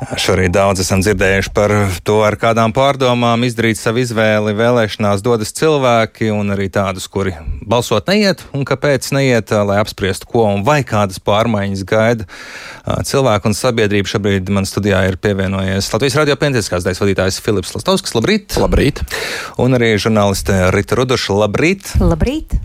Šorīt 0.00 0.54
daudz 0.54 0.80
esam 0.80 1.02
dzirdējuši 1.04 1.50
par 1.52 1.72
to, 2.08 2.16
ar 2.24 2.36
kādām 2.40 2.72
pārdomām 2.72 3.44
izdarīt 3.44 3.76
savu 3.76 4.00
izvēli. 4.00 4.54
Vēlēšanās 4.56 5.20
dodas 5.24 5.52
cilvēki, 5.58 6.30
un 6.32 6.54
arī 6.54 6.70
tādus, 6.72 7.04
kuri 7.12 7.34
balsot 7.68 8.08
neiet, 8.08 8.46
un 8.56 8.64
kāpēc 8.68 9.10
neiet, 9.12 9.52
lai 9.68 9.76
apspriestu, 9.82 10.30
ko 10.30 10.46
un 10.48 10.64
vai 10.64 10.80
kādas 10.88 11.20
pārmaiņas 11.20 11.84
gaida 11.84 12.28
cilvēku 13.04 13.52
un 13.52 13.58
sabiedrību. 13.60 14.12
Šobrīd 14.14 14.48
man 14.56 14.68
studijā 14.68 15.04
ir 15.10 15.20
pievienojies 15.20 15.92
Latvijas 15.92 16.18
radio 16.22 16.40
pētnieciskās 16.40 16.88
daļas 16.88 17.04
vadītājs 17.04 17.42
Filips 17.44 17.76
Lastovskis. 17.76 18.16
Labrīt! 18.16 18.56
Labrīt! 18.60 19.04
Un 19.60 19.76
arī 19.76 19.94
žurnāliste 20.00 20.62
Rita 20.72 20.96
Ruduša. 20.96 21.42
Labrīt! 21.44 21.94
Labrīt! 22.00 22.56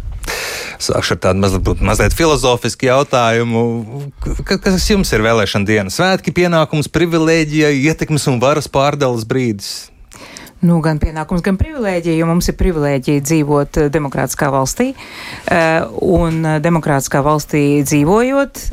Sākšu 0.82 1.16
ar 1.16 1.22
tādu 1.24 1.42
mazliet, 1.44 1.82
mazliet 1.82 2.16
filozofisku 2.18 2.90
jautājumu. 2.90 3.66
Kas 4.46 4.90
jums 4.92 5.12
ir 5.16 5.24
vēlēšana 5.26 5.68
diena? 5.68 5.94
Svētki, 5.94 6.36
pienākums, 6.36 6.92
privilēģija, 6.92 7.72
ietekmes 7.90 8.28
un 8.32 8.42
varas 8.44 8.68
pārdales 8.72 9.28
brīdis? 9.28 9.76
Nu, 10.66 10.80
gan 10.82 10.98
pienākums, 11.02 11.44
gan 11.46 11.60
privilēģija, 11.60 12.16
jo 12.18 12.28
mums 12.30 12.48
ir 12.50 12.56
privilēģija 12.58 13.24
dzīvot 13.28 13.80
eh, 13.82 13.90
demokrātiskā 13.94 14.50
valstī. 14.54 14.94
Uh, 15.46 15.92
un 16.02 16.40
eh, 16.42 16.58
demokrātiskā 16.64 17.22
valstī 17.26 17.84
dzīvojot, 17.86 18.64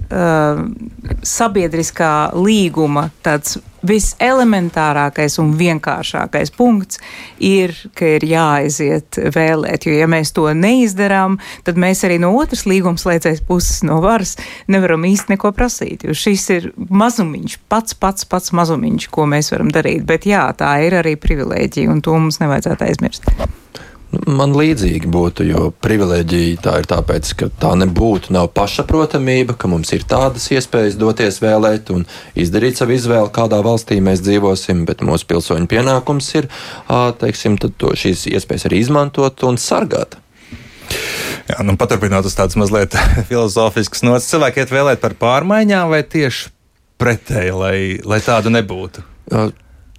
sabiedriskā 1.26 2.12
līguma 2.38 3.08
tāds 3.26 3.58
viselementārākais 3.86 5.38
un 5.42 5.52
vienkāršākais 5.58 6.52
punkts 6.56 7.00
ir, 7.42 7.74
ka 7.98 8.14
ir 8.16 8.26
jāaiziet 8.26 9.18
vēlēt, 9.34 9.86
jo 9.86 9.96
ja 9.96 10.08
mēs 10.10 10.34
to 10.36 10.48
neizdarām, 10.56 11.38
tad 11.66 11.80
mēs 11.80 12.04
arī 12.06 12.20
no 12.22 12.32
otras 12.38 12.64
līgumslēdzējas 12.70 13.44
puses 13.48 13.82
no 13.86 14.00
varas 14.04 14.36
nevaram 14.70 15.06
īsti 15.08 15.34
neko 15.34 15.52
prasīt, 15.56 16.06
jo 16.06 16.16
šis 16.16 16.48
ir 16.56 16.70
mazumiņš, 16.76 17.58
pats 17.72 17.98
pats 17.98 18.28
pats 18.28 18.54
mazumiņš, 18.56 19.10
ko 19.12 19.26
mēs 19.30 19.52
varam 19.54 19.72
darīt, 19.74 20.06
bet 20.08 20.28
jā, 20.28 20.46
tā 20.58 20.74
ir 20.86 21.00
arī 21.02 21.16
privilēģija 21.20 21.92
un 21.92 22.04
to 22.04 22.16
mums 22.18 22.40
nevajadzētu 22.42 22.88
aizmirst. 22.88 23.61
Man 24.12 24.52
līdzīgi 24.52 25.08
būtu, 25.08 25.44
jo 25.48 25.68
privilēģija 25.80 26.58
tā 26.60 26.74
ir 26.82 26.88
tāpēc, 26.90 27.30
ka 27.40 27.46
tā 27.62 27.70
nebūtu, 27.80 28.34
nav 28.36 28.50
pašsaprotamība, 28.52 29.56
ka 29.56 29.70
mums 29.72 29.94
ir 29.96 30.04
tādas 30.08 30.50
iespējas 30.52 30.98
doties 31.00 31.40
vēlēt 31.40 31.88
un 31.94 32.04
izdarīt 32.36 32.76
savu 32.76 32.92
izvēli, 32.98 33.32
kādā 33.32 33.62
valstī 33.64 34.02
mēs 34.04 34.20
dzīvosim, 34.26 34.84
bet 34.88 35.00
mūsu 35.06 35.28
pilsoņu 35.30 35.70
pienākums 35.70 36.28
ir, 36.36 36.50
teiksim, 37.22 37.56
to, 37.62 37.94
šīs 37.96 38.26
iespējas 38.34 38.68
arī 38.68 38.82
izmantot 38.84 39.46
un 39.48 39.56
sargāt. 39.56 40.18
Jā, 41.48 41.62
nu, 41.64 41.78
paturpinot 41.80 42.28
uz 42.28 42.36
tādas 42.36 42.58
mazliet 42.60 42.92
filozofiskas 43.30 44.04
nots, 44.04 44.28
cilvēki 44.28 44.66
iet 44.66 44.76
vēlēt 44.76 45.00
par 45.00 45.16
pārmaiņām 45.24 45.88
vai 45.88 46.04
tieši 46.04 46.52
pretēji, 47.00 47.56
lai, 47.56 47.76
lai 48.04 48.20
tādu 48.22 48.52
nebūtu? 48.52 49.08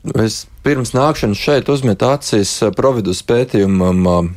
Es 0.03 0.41
pirms 0.65 0.91
nākšanas 0.91 1.39
šeit 1.39 1.69
uzmetu 1.71 2.09
acis 2.11 2.57
Providus 2.75 3.21
pētījumam, 3.23 4.33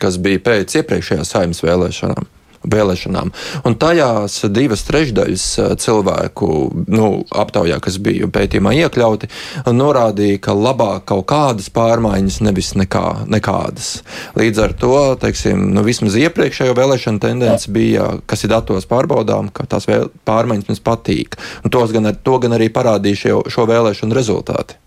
kas 0.00 0.16
bija 0.16 0.40
pēc 0.40 0.80
iepriekšējās 0.80 1.32
saimnes 1.34 1.60
vēlēšanām. 1.60 2.28
Vēlēšanām. 2.60 3.30
Un 3.68 3.76
tajās 3.80 4.34
divas 4.52 4.82
trešdaļas 4.84 5.44
cilvēku 5.80 6.48
nu, 6.92 7.06
aptaujā, 7.32 7.78
kas 7.84 7.96
bija 8.04 8.28
pētījumā 8.32 8.74
iekļauti, 8.82 9.30
norādīja, 9.72 10.40
ka 10.44 10.56
labāk 10.56 11.06
kaut 11.08 11.24
kādas 11.32 11.70
pārmaiņas, 11.72 12.40
nevis 12.44 12.74
nekā, 12.76 13.06
nekādas. 13.32 14.02
Līdz 14.40 14.64
ar 14.64 14.76
to, 14.80 14.96
teiksim, 15.20 15.70
nu, 15.72 15.84
vismaz 15.88 16.16
iepriekšējo 16.20 16.76
vēlēšanu 16.76 17.24
tendence 17.24 17.72
bija, 17.72 18.10
kas 18.28 18.44
ir 18.44 18.52
datos 18.52 18.88
pārbaudām, 18.88 19.48
ka 19.56 19.68
tās 19.68 19.88
pārmaiņas 20.28 20.68
mums 20.68 20.84
patīk. 20.84 21.40
Un 21.64 21.72
tos 21.72 21.96
gan, 21.96 22.12
to 22.12 22.40
gan 22.44 22.60
arī 22.60 22.68
parādīja 22.72 23.24
šo, 23.24 23.42
šo 23.56 23.68
vēlēšanu 23.72 24.16
rezultāti. 24.20 24.80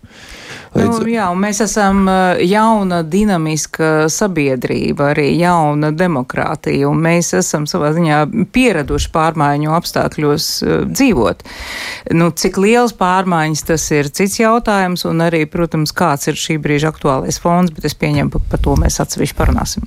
Līdz... 0.74 0.98
Nu, 1.04 1.06
jā, 1.06 1.28
mēs 1.38 1.60
esam 1.62 2.02
uh, 2.10 2.40
jauna, 2.42 3.04
dinamiska 3.06 4.08
sabiedrība, 4.10 5.12
arī 5.12 5.28
jauna 5.38 5.92
demokrātija, 5.94 6.88
un 6.90 6.98
mēs 7.04 7.30
esam 7.38 7.68
savā 7.70 7.92
ziņā 7.94 8.24
pieraduši 8.54 9.10
pārmaiņu 9.14 9.70
apstākļos 9.76 10.48
uh, 10.66 10.74
dzīvot. 10.90 11.44
Nu, 12.18 12.32
cik 12.34 12.58
liels 12.58 12.96
pārmaiņas 12.98 13.64
tas 13.70 13.86
ir 13.94 14.10
cits 14.10 14.40
jautājums, 14.40 15.06
un 15.06 15.22
arī, 15.22 15.44
protams, 15.50 15.94
kāds 15.94 16.26
ir 16.32 16.40
šī 16.40 16.58
brīža 16.64 16.90
aktuālais 16.90 17.38
fons, 17.38 17.70
bet 17.74 17.86
es 17.86 17.94
pieņemu, 17.94 18.34
par 18.34 18.42
pa 18.50 18.62
to 18.66 18.74
mēs 18.80 18.98
atsevišķi 19.04 19.38
parunāsim. 19.38 19.86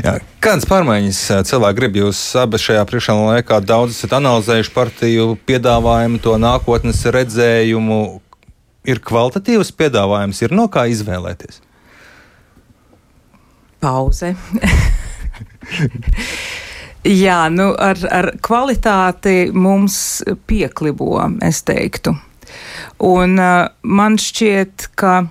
Jā, 0.00 0.16
kādas 0.40 0.64
pārmaiņas 0.72 1.22
uh, 1.36 1.44
cilvēki 1.52 1.80
grib? 1.82 2.00
Jūs 2.00 2.24
abi 2.40 2.64
šajā 2.64 2.88
priekšējā 2.88 3.28
laikā 3.28 3.60
daudz 3.60 3.98
esat 3.98 4.16
analizējuši 4.22 4.72
partiju 4.72 5.34
piedāvājumu, 5.44 6.24
to 6.24 6.40
nākotnes 6.40 7.04
redzējumu 7.12 8.00
ir 8.84 9.00
kvalitatīvs 9.04 9.72
piedāvājums, 9.78 10.42
ir 10.44 10.54
no 10.56 10.68
kā 10.72 10.86
izvēlēties? 10.92 11.60
Pauze. 13.84 14.34
Jā, 17.04 17.40
nu 17.52 17.68
ar, 17.76 17.98
ar 18.08 18.30
kvalitāti 18.44 19.50
mums 19.52 19.96
pieklibo, 20.48 21.18
es 21.44 21.60
teiktu. 21.68 22.14
Un 23.04 23.36
uh, 23.40 23.66
man 23.84 24.16
šķiet, 24.20 24.88
ka 24.96 25.26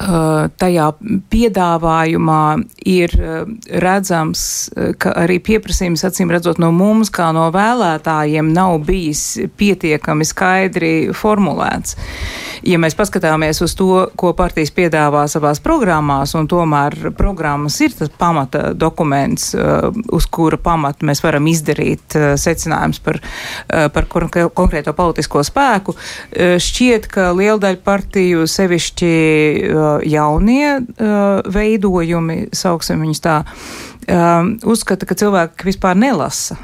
tajā 0.00 0.86
piedāvājumā 1.30 2.44
ir 2.88 3.12
uh, 3.18 3.42
redzams, 3.84 4.42
uh, 4.72 4.92
ka 4.96 5.12
arī 5.24 5.36
pieprasījums, 5.44 6.04
acīm 6.08 6.32
redzot, 6.32 6.60
no 6.62 6.70
mums, 6.72 7.10
kā 7.12 7.28
no 7.36 7.50
vēlētājiem, 7.52 8.48
nav 8.56 8.78
bijis 8.88 9.24
pietiekami 9.60 10.24
skaidri 10.24 10.92
formulēts. 11.16 11.98
Ja 12.64 12.80
mēs 12.80 12.96
paskatāmies 12.96 13.60
uz 13.64 13.74
to, 13.76 14.06
ko 14.20 14.32
partijas 14.36 14.72
piedāvā 14.76 15.26
savās 15.32 15.60
programmās, 15.64 16.34
un 16.36 16.48
tomēr 16.48 17.12
programmas 17.16 17.76
ir 17.84 17.94
tas 17.96 18.10
pamata 18.20 18.72
dokuments, 18.76 19.54
uz 20.12 20.26
kura 20.28 20.58
pamata 20.60 21.06
mēs 21.08 21.22
varam 21.24 21.48
izdarīt 21.48 22.16
secinājums 22.40 23.00
par, 23.04 23.20
par 23.94 24.08
konkrēto 24.12 24.92
politisko 24.96 25.44
spēku, 25.46 25.96
šķiet, 26.36 27.08
ka 27.08 27.30
liela 27.32 27.56
daļa 27.64 27.80
partiju 27.86 28.44
sevišķi 28.50 29.14
jaunie 30.06 30.80
veidojumi, 31.54 32.40
sauksim 32.56 33.04
viņus 33.04 33.22
tā, 33.24 33.36
uzskata, 34.66 35.08
ka 35.08 35.18
cilvēki 35.18 35.70
vispār 35.70 35.98
nelasa 35.98 36.58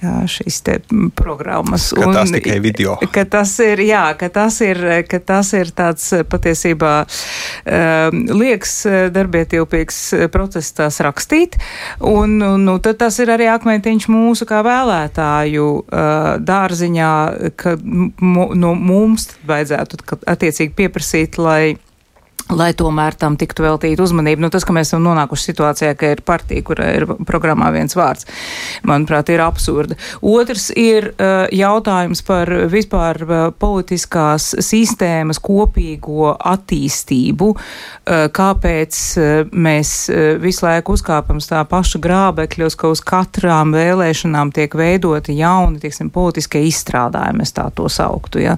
jā, 0.00 0.14
šīs 0.30 0.58
te 0.64 0.76
programmas. 1.16 1.90
Ka 1.96 2.08
un, 2.08 2.14
tas 2.16 2.32
tikai 2.32 2.58
video. 2.62 2.96
Ka 3.12 3.24
tas 3.28 3.52
ir, 3.64 3.82
jā, 3.84 4.02
ka 4.18 4.30
tas 4.32 4.60
ir, 4.64 4.80
ka 5.08 5.20
tas 5.24 5.52
ir 5.56 5.72
tāds 5.76 6.06
patiesībā 6.30 6.94
um, 7.04 8.22
liekas 8.40 8.74
darbietilpīgs 9.14 10.00
process 10.32 10.74
tās 10.76 11.00
rakstīt, 11.04 11.58
un, 12.06 12.38
nu, 12.64 12.78
tad 12.82 13.00
tas 13.04 13.20
ir 13.22 13.32
arī 13.34 13.50
akmentiņš 13.52 14.08
mūsu 14.12 14.48
kā 14.48 14.62
vēlētāju 14.66 15.68
uh, 15.80 16.32
dārziņā, 16.40 17.12
ka 17.60 17.76
no 17.80 18.74
mums 18.74 19.30
vajadzētu 19.48 20.04
attiecīgi 20.30 20.76
pieprasīt, 20.76 21.40
lai 21.40 21.76
lai 22.56 22.70
tomēr 22.76 23.16
tam 23.18 23.36
tiktu 23.40 23.64
veltīta 23.64 24.04
uzmanība. 24.04 24.44
Nu, 24.44 24.50
tas, 24.52 24.66
ka 24.66 24.74
mēs 24.74 24.90
esam 24.90 25.04
nonākuši 25.04 25.50
situācijā, 25.50 25.94
ka 25.98 26.12
ir 26.14 26.22
partija, 26.26 26.64
kurai 26.66 26.90
ir 26.98 27.06
programmā 27.28 27.70
viens 27.74 27.96
vārds, 27.98 28.26
manuprāt, 28.86 29.30
ir 29.32 29.42
absurda. 29.44 29.96
Otrs 30.26 30.70
ir 30.78 31.12
uh, 31.12 31.46
jautājums 31.54 32.22
par 32.26 32.50
vispār 32.72 33.20
uh, 33.26 33.38
politiskās 33.52 34.52
sistēmas 34.64 35.40
kopīgo 35.42 36.34
attīstību, 36.36 37.50
uh, 37.54 38.26
kāpēc 38.34 39.00
uh, 39.20 39.52
mēs 39.52 39.94
uh, 40.10 40.34
visu 40.42 40.66
laiku 40.66 40.96
uzkāpam 40.98 41.40
tā 41.40 41.62
paša 41.68 42.00
grābekļos, 42.02 42.76
ka 42.78 42.90
uz 42.92 43.02
katrām 43.04 43.74
vēlēšanām 43.76 44.52
tiek 44.54 44.74
veidoti 44.76 45.36
jauni, 45.38 45.80
tieksim, 45.82 46.10
politiskie 46.14 46.62
izstrādājumi, 46.68 47.44
es 47.46 47.54
tā 47.56 47.68
to 47.74 47.88
sauktu. 47.90 48.42
Ja? 48.42 48.56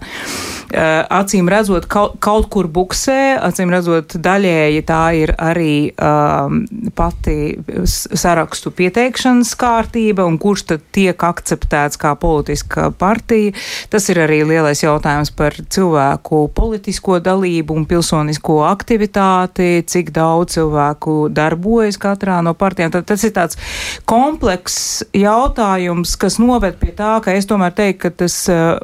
Uh, 0.72 1.02
acīm 1.22 1.50
redzot, 1.52 1.86
kaut, 1.90 2.18
kaut 2.22 2.48
kur 2.52 2.68
buksē, 2.72 3.36
acīm 3.42 3.72
redzot, 3.72 3.81
redzot, 3.82 4.16
daļēji 4.22 4.82
tā 4.86 5.02
ir 5.16 5.32
arī 5.40 5.92
um, 5.96 6.62
pati 6.94 7.58
sarakstu 7.84 8.72
pieteikšanas 8.76 9.54
kārtība 9.58 10.24
un 10.28 10.38
kurš 10.38 10.64
tad 10.72 10.84
tiek 10.92 11.16
akceptēts 11.16 11.98
kā 12.00 12.14
politiska 12.16 12.90
partija. 12.98 13.52
Tas 13.90 14.08
ir 14.10 14.22
arī 14.22 14.42
lielais 14.46 14.82
jautājums 14.82 15.32
par 15.34 15.54
cilvēku 15.54 16.48
politisko 16.54 17.18
dalību 17.22 17.76
un 17.76 17.86
pilsonisko 17.86 18.62
aktivitāti, 18.68 19.84
cik 19.86 20.12
daudz 20.14 20.56
cilvēku 20.56 21.28
darbojas 21.32 21.98
katrā 21.98 22.40
no 22.42 22.54
partijām. 22.54 22.92
Tad 22.92 23.08
tas 23.08 23.24
ir 23.24 23.34
tāds 23.34 23.58
komplekss 24.04 25.02
jautājums, 25.16 26.16
kas 26.16 26.38
noved 26.42 26.78
pie 26.80 26.92
tā, 26.96 27.18
ka 27.24 27.34
es 27.36 27.48
tomēr 27.48 27.74
teiktu, 27.76 28.00
ka 28.02 28.10
tas 28.24 28.36
uh, 28.52 28.78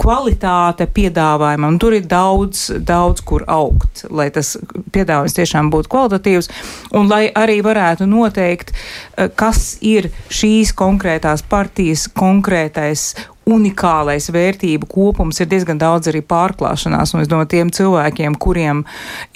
kvalitāte 0.00 0.86
piedāvājumam, 0.92 1.78
tur 1.82 1.96
ir 1.96 2.06
daudz, 2.08 2.68
daudz 2.86 3.24
kur 3.26 3.44
augt 3.50 4.06
lai 4.10 4.28
tas 4.34 4.54
piedāvājums 4.94 5.36
tiešām 5.36 5.70
būtu 5.72 5.90
kvalitatīvs, 5.92 6.50
un 6.96 7.10
lai 7.10 7.26
arī 7.34 7.60
varētu 7.64 8.08
noteikt, 8.10 8.72
eh, 8.72 9.28
kas 9.34 9.78
ir 9.80 10.10
šīs 10.28 10.74
konkrētās 10.76 11.44
partijas 11.48 12.08
konkrētais 12.08 13.14
unikālais 13.46 14.26
vērtību 14.34 14.88
kopums, 14.90 15.38
ir 15.40 15.48
diezgan 15.50 15.78
daudz 15.78 16.10
arī 16.10 16.22
pārklāšanās. 16.26 17.14
Un 17.14 17.22
es 17.22 17.30
domāju, 17.30 17.52
tiem 17.54 17.70
cilvēkiem, 17.74 18.34
kuriem 18.42 18.82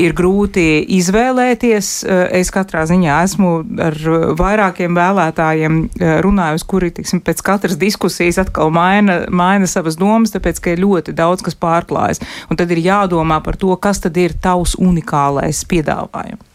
ir 0.03 0.15
grūti 0.19 0.83
izvēlēties, 0.99 1.93
uh, 2.03 2.25
es 2.41 2.51
katrā 2.55 2.83
ziņā 2.91 3.21
esmu 3.29 3.53
ar 3.87 3.99
vairākiem 4.41 4.99
vēlētājiem 4.99 5.81
uh, 5.87 6.13
runājusi, 6.27 6.69
kuri, 6.75 6.91
tiksim, 6.99 7.23
pēc 7.25 7.45
katras 7.47 7.79
diskusijas 7.81 8.41
atkal 8.43 8.75
maina, 8.75 9.23
maina 9.31 9.71
savas 9.71 9.99
domas, 10.01 10.35
tāpēc, 10.35 10.59
ka 10.59 10.75
ir 10.75 10.83
ļoti 10.83 11.15
daudz, 11.15 11.47
kas 11.47 11.59
pārklājas. 11.59 12.23
Un 12.51 12.59
tad 12.59 12.71
ir 12.75 12.83
jādomā 12.83 13.39
par 13.47 13.61
to, 13.61 13.71
kas 13.79 14.03
tad 14.03 14.19
ir 14.19 14.35
tavs 14.43 14.75
unikālais 14.81 15.63
piedāvājums. 15.71 16.47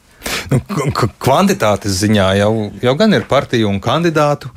Nu, 0.52 0.60
kvantitātes 1.22 2.02
ziņā 2.02 2.28
jau, 2.40 2.52
jau 2.84 2.94
gan 3.00 3.16
ir 3.18 3.26
partiju 3.30 3.70
un 3.70 3.80
kandidātu. 3.84 4.52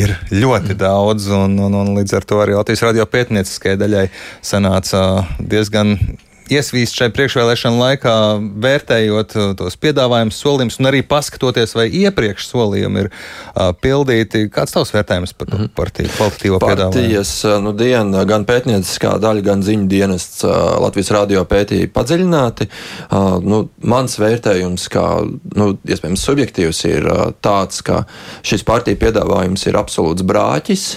Ir 0.00 0.14
ļoti 0.32 0.76
daudz, 0.80 1.28
un, 1.34 1.58
un, 1.60 1.76
un 1.82 1.92
līdz 1.98 2.16
ar 2.20 2.26
to 2.28 2.40
arī 2.40 2.56
Latvijas 2.56 2.84
radio 2.86 3.06
pētnieciskajai 3.10 3.80
daļai 3.80 4.06
sanāca 4.52 5.02
diezgan 5.38 5.96
iesvīst 6.54 6.98
šai 6.98 7.08
priekšvēlēšana 7.14 7.78
laikā, 7.80 8.14
vērtējot 8.64 9.34
uh, 9.36 9.50
tos 9.58 9.76
piedāvājumus, 9.80 10.38
solījumus, 10.42 10.78
un 10.80 10.90
arī 10.90 11.02
paskatoties, 11.06 11.74
vai 11.78 11.86
iepriekš 12.02 12.48
solījumi 12.50 13.04
ir 13.04 13.10
uh, 13.10 13.70
pildīti. 13.80 14.46
Kāds 14.52 14.74
tavs 14.74 14.92
vērtējums 14.94 15.34
par 15.38 15.50
to 15.50 15.58
mhm. 15.58 15.72
partiju 15.78 16.12
kvalitatīvo 16.16 16.60
piedāvājumu? 16.62 16.94
Partijas 16.96 17.34
uh, 17.48 17.58
nu, 17.64 17.74
diena, 17.76 18.24
gan 18.28 18.46
pētnieciskā 18.48 19.16
daļa, 19.22 19.44
gan 19.46 19.66
ziņu 19.66 19.90
dienests 19.90 20.46
uh, 20.46 20.54
Latvijas 20.84 21.12
radio 21.16 21.44
pētīja 21.48 21.90
padziļināti. 21.94 22.70
Uh, 22.70 23.36
nu, 23.44 23.62
mans 23.90 24.18
vērtējums, 24.20 24.88
kā 24.92 25.06
nu, 25.58 25.70
iespējams 25.88 26.26
subjektīvs, 26.30 26.82
ir 26.90 27.10
uh, 27.10 27.28
tāds, 27.44 27.84
ka 27.86 28.04
šis 28.46 28.66
partiju 28.66 29.00
piedāvājums 29.00 29.68
ir 29.70 29.78
absolūts 29.80 30.26
brāķis 30.26 30.90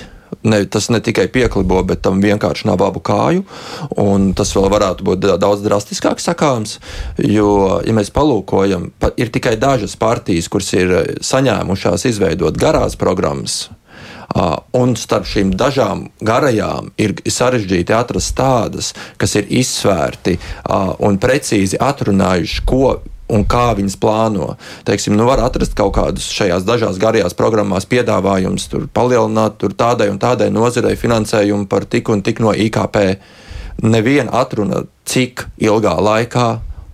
ne, 0.44 0.64
tas 0.66 0.90
ne 0.94 1.00
tikai 1.04 1.28
pieklibo, 1.34 1.82
bet 1.88 2.04
tam 2.06 2.22
vienkārši 2.24 2.68
nav 2.70 2.84
abu 2.86 3.04
kāju. 3.04 3.46
Tas 4.38 4.56
vēl 4.56 4.70
varētu 4.74 5.08
būt 5.08 5.28
daudz 5.42 5.64
drastiskāk 5.66 6.24
sakāms, 6.24 6.80
jo, 7.18 7.80
ja 7.86 7.96
mēs 7.96 8.12
palūkojam, 8.16 8.90
ir 9.18 9.32
tikai 9.34 9.56
dažas 9.62 9.96
partijas, 10.00 10.50
kuras 10.52 10.74
ir 10.78 10.98
saņēmušās 11.24 12.10
izveidot 12.10 12.60
garās 12.60 12.98
programmas. 13.00 13.66
Un 14.74 14.96
starp 14.98 15.28
šīm 15.30 15.52
dažām 15.60 16.08
garajām 16.26 16.90
ir 16.98 17.14
sarežģīti 17.22 17.94
atrast 17.94 18.34
tādas, 18.38 18.94
kas 19.22 19.36
ir 19.38 19.50
izsvērti 19.62 20.40
un 21.06 21.20
precīzi 21.22 21.78
atrunājuši, 21.78 22.64
ko 22.66 22.96
un 23.34 23.46
kā 23.50 23.72
viņas 23.78 23.98
plāno. 24.02 24.54
Teiksim, 24.88 25.18
nu 25.18 25.28
var 25.30 25.42
atrast 25.44 25.76
kaut 25.78 25.96
kādus 25.98 26.30
šajās 26.34 26.66
dažās 26.68 27.00
garajās 27.02 27.38
programmās 27.38 27.88
piedāvājumus, 27.90 28.68
tur 28.72 28.88
palielināt 28.94 29.58
tur 29.62 29.76
tādai 29.78 30.12
un 30.14 30.20
tādai 30.22 30.52
nozarei 30.54 30.96
finansējumu 31.00 31.68
par 31.72 31.88
tik 31.90 32.14
un 32.14 32.22
tik 32.26 32.44
no 32.44 32.54
IKP. 32.54 33.00
Neviena 33.84 34.32
atruna, 34.44 34.84
cik 35.10 35.48
ilgā 35.66 35.98
laikā 35.98 36.48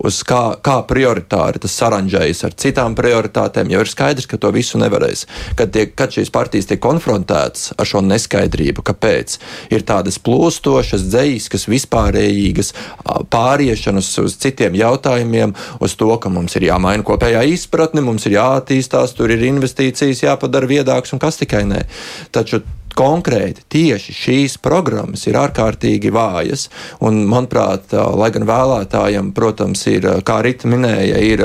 uz 0.05 0.21
kā, 0.27 0.55
kā 0.63 0.79
prioritāri 0.87 1.61
tas 1.61 1.75
saranžējas 1.79 2.43
ar 2.47 2.55
citām 2.59 2.95
prioritātēm, 2.97 3.71
jau 3.73 3.83
ir 3.83 3.91
skaidrs, 3.91 4.27
ka 4.29 4.39
to 4.41 4.51
visu 4.55 4.79
nevarēs. 4.81 5.25
Kad, 5.59 5.73
tiek, 5.75 5.93
kad 5.97 6.13
šīs 6.15 6.31
partijas 6.33 6.69
tiek 6.69 6.81
konfrontētas 6.83 7.73
ar 7.75 7.89
šo 7.89 8.03
neskaidrību, 8.05 8.83
kāpēc 8.87 9.37
ir 9.75 9.85
tādas 9.87 10.19
plūstošas, 10.23 11.05
dzīskas, 11.11 11.67
vispārējīgas 11.71 12.73
pāriešanas 13.33 14.11
uz 14.23 14.39
citiem 14.41 14.77
jautājumiem, 14.79 15.55
uz 15.83 15.95
to, 15.99 16.11
ka 16.21 16.31
mums 16.33 16.55
ir 16.59 16.69
jāmaina 16.69 17.05
kopējā 17.07 17.43
izpratne, 17.53 18.03
mums 18.05 18.27
ir 18.29 18.37
jāattīstās, 18.39 19.15
tur 19.17 19.31
ir 19.35 19.45
investīcijas, 19.51 20.25
jāpadara 20.25 20.69
viedāks 20.69 21.15
un 21.15 21.21
kas 21.21 21.41
tikai 21.41 21.65
nē. 21.69 21.85
Taču 22.35 22.63
konkrēti 22.97 23.65
tieši 23.69 24.15
šīs 24.15 24.57
programmas 24.63 25.25
ir 25.29 25.37
ārkārtīgi 25.39 26.11
vājas. 26.13 26.67
Un, 27.05 27.21
manuprāt, 27.29 27.93
lai 27.93 28.29
gan 28.35 28.47
vēlētājiem, 28.49 29.31
protams, 29.37 29.85
ir, 29.91 30.07
kā 30.25 30.39
Rita 30.45 30.69
minēja, 30.69 31.19
ir, 31.23 31.43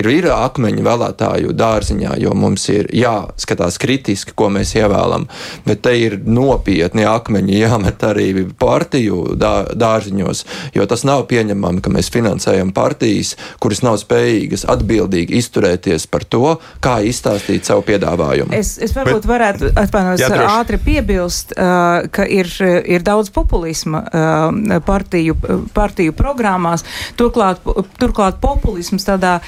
ir, 0.00 0.10
ir 0.10 0.28
akmeņi 0.34 0.84
vēlētāju 0.84 1.54
dārziņā, 1.56 2.16
jo 2.22 2.34
mums 2.38 2.66
ir 2.72 2.88
jāskatās 2.94 3.78
kritiski, 3.82 4.34
ko 4.36 4.50
mēs 4.54 4.74
ievēlam, 4.78 5.26
bet 5.66 5.84
te 5.86 5.94
ir 5.98 6.18
nopietni 6.24 7.06
akmeņi 7.08 7.60
jāmet 7.60 8.04
arī 8.06 8.28
partiju 8.58 9.36
dārziņos, 9.38 10.44
jo 10.76 10.86
tas 10.90 11.04
nav 11.06 11.26
pieņemami, 11.30 11.82
ka 11.84 11.92
mēs 11.94 12.10
finansējam 12.14 12.72
partijas, 12.76 13.34
kuras 13.62 13.82
nav 13.84 13.98
spējīgas 14.02 14.66
atbildīgi 14.70 15.38
izturēties 15.40 16.08
par 16.10 16.26
to, 16.28 16.56
kā 16.84 16.98
izstāstīt 17.06 17.66
savu 17.68 17.84
piedāvājumu. 17.88 18.54
Es, 18.56 18.76
es 18.82 18.94
varbūt 18.96 19.22
bet, 19.22 19.30
varētu 19.30 19.72
atvainoties 19.84 20.36
ātri 20.44 20.80
piebilst, 20.84 21.54
uh, 21.56 22.06
ka 22.14 22.26
ir, 22.30 22.50
ir 22.60 23.04
daudz 23.06 23.32
populisma 23.34 24.04
uh, 24.04 24.80
partiju, 24.86 25.36
partiju 25.74 26.14
programmās, 26.16 26.84
turklāt, 27.18 27.62
turklāt 28.00 28.40
populisms 28.42 29.06
tādā 29.08 29.38